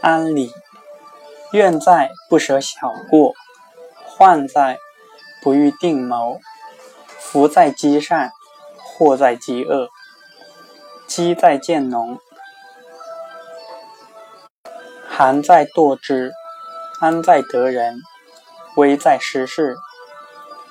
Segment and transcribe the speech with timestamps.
[0.00, 0.52] 安理。
[1.52, 3.34] 怨在不舍小过，
[4.06, 4.78] 患在
[5.42, 6.38] 不欲定谋。
[7.18, 8.30] 福在积善，
[8.76, 9.88] 祸在积恶。
[11.08, 12.20] 积在渐浓，
[15.08, 16.32] 寒在惰之，
[17.00, 17.96] 安在得人，
[18.76, 19.76] 危在失事。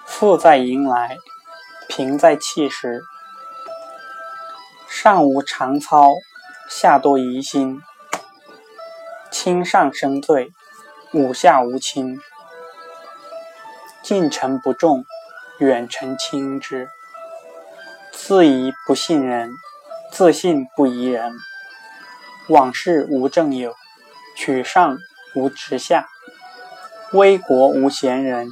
[0.05, 1.17] 富在迎来，
[1.89, 3.01] 贫在弃时。
[4.87, 6.13] 上无常操，
[6.69, 7.81] 下多疑心。
[9.31, 10.51] 轻上生罪。
[11.11, 12.19] 五下无亲，
[14.03, 15.03] 近臣不重，
[15.57, 16.87] 远臣轻之。
[18.11, 19.51] 自疑不信人，
[20.11, 21.33] 自信不疑人。
[22.47, 23.73] 往事无正友，
[24.35, 24.97] 取上
[25.35, 26.07] 无直下。
[27.13, 28.47] 危国无贤人，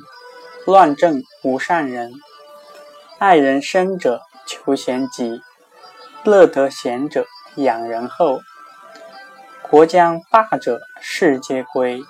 [0.65, 2.11] 乱政无善人。
[3.19, 5.41] 爱人生者求贤己，
[6.23, 8.39] 乐得贤者养人后。
[9.69, 12.01] 国将霸者，世皆归。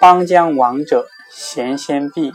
[0.00, 2.32] 邦将亡者，贤先避；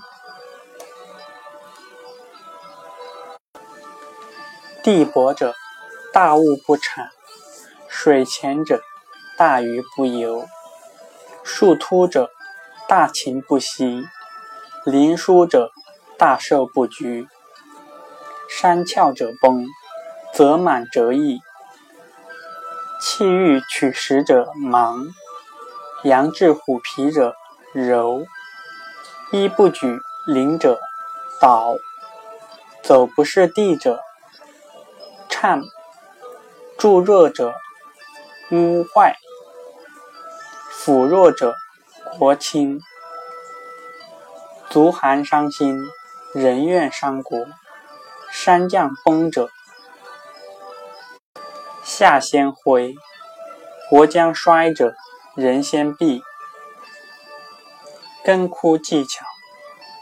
[4.81, 5.54] 地薄者，
[6.14, 7.08] 大物不产；
[7.90, 8.81] 水浅者，
[9.38, 10.46] 大鱼不游；
[11.44, 12.30] 树秃者，
[12.88, 14.02] 大禽不息；
[14.86, 15.72] 林疏者，
[16.18, 17.28] 大兽不居；
[18.50, 19.66] 山峭者崩，
[20.34, 21.40] 泽满者溢；
[23.00, 25.08] 气欲取食者忙；
[26.03, 27.36] 羊至虎皮者。
[27.73, 28.26] 柔，
[29.31, 30.80] 衣不举领者
[31.40, 31.75] 倒，
[32.81, 34.00] 走不是地者
[35.30, 35.62] 颤，
[36.78, 37.53] 助弱者
[38.52, 39.18] 污坏，
[40.72, 41.53] 辅弱者
[42.18, 42.80] 国清，
[44.70, 45.78] 足寒伤心，
[46.34, 47.45] 人怨伤国。
[48.31, 49.50] 山将崩者
[52.00, 52.94] 夏先灰，
[53.90, 54.94] 国将衰者
[55.34, 56.22] 人先避。
[58.23, 59.26] 根枯技巧，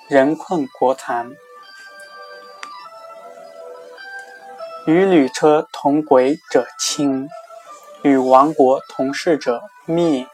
[0.10, 1.32] 人困国残。
[4.86, 7.30] 与旅车同轨者亲，
[8.02, 10.28] 与亡国同事者灭。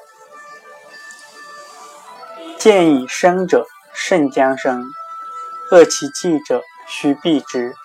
[2.57, 4.83] 见以生者甚将生，
[5.69, 7.75] 恶其计者须避之。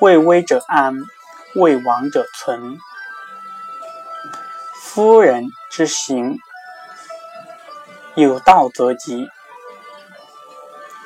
[0.00, 0.94] 畏危者安，
[1.54, 2.78] 为亡者存。
[4.82, 6.38] 夫人之行。
[8.14, 9.28] 有道则吉，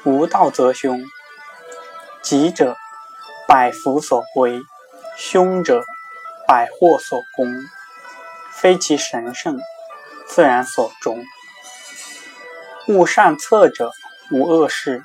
[0.04, 1.02] 无道则凶。
[2.22, 2.74] 吉者，
[3.46, 4.60] 百福所归；
[5.18, 5.84] 凶者，
[6.48, 7.52] 百祸所攻。
[8.52, 9.60] 非其神圣，
[10.26, 11.22] 自然所终。
[12.88, 13.90] 勿善策者，
[14.30, 15.02] 无恶事；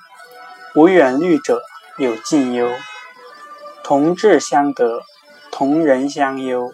[0.76, 1.62] 无远虑者，
[1.98, 2.72] 有近忧。
[3.84, 5.02] 同志相得，
[5.52, 6.72] 同人相忧，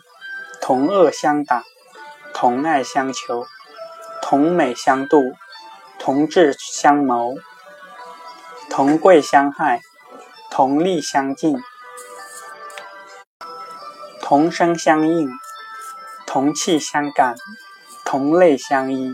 [0.62, 1.64] 同恶相党，
[2.34, 3.46] 同爱相求。
[4.26, 5.36] 同美相妒，
[6.00, 7.36] 同志相谋，
[8.70, 9.82] 同贵相害，
[10.50, 11.62] 同利相近，
[14.22, 15.30] 同声相应，
[16.26, 17.36] 同气相感，
[18.06, 19.12] 同类相依，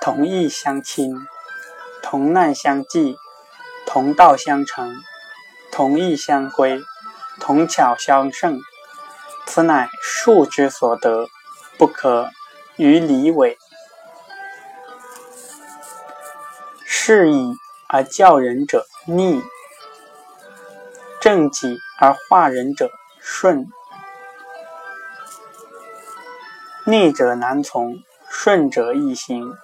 [0.00, 1.14] 同义相亲，
[2.02, 3.16] 同难相济，
[3.86, 4.96] 同道相成，
[5.70, 6.82] 同义相归，
[7.38, 8.58] 同巧相胜。
[9.46, 11.28] 此乃术之所得，
[11.78, 12.30] 不可
[12.76, 13.58] 与理违。
[16.84, 17.54] 是以
[17.88, 19.42] 而教人者逆，
[21.20, 23.66] 正己而化人者顺。
[26.84, 29.56] 逆者难从，顺者易行。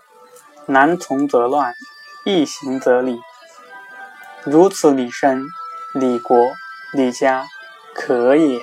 [0.66, 1.72] 难从则乱，
[2.24, 3.20] 易行则理。
[4.42, 5.44] 如此理身、
[5.94, 6.52] 理国、
[6.92, 7.46] 理家，
[7.94, 8.60] 可也。